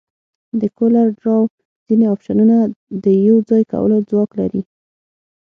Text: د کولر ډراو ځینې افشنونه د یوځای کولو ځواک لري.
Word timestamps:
د 0.59 0.61
کولر 0.77 1.07
ډراو 1.19 1.43
ځینې 1.87 2.05
افشنونه 2.13 2.57
د 3.03 3.05
یوځای 3.27 3.63
کولو 3.71 3.97
ځواک 4.09 4.31
لري. 4.39 4.61